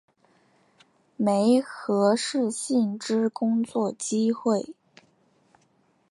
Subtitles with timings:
[1.15, 4.73] 媒合适性之工作机会